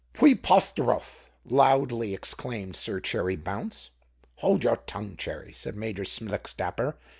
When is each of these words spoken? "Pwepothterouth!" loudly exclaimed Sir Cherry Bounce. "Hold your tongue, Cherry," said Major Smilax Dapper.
"Pwepothterouth!" 0.15 1.29
loudly 1.45 2.15
exclaimed 2.15 2.75
Sir 2.75 2.99
Cherry 2.99 3.35
Bounce. 3.35 3.91
"Hold 4.37 4.63
your 4.63 4.77
tongue, 4.77 5.15
Cherry," 5.15 5.53
said 5.53 5.75
Major 5.75 6.05
Smilax 6.05 6.55
Dapper. 6.55 6.95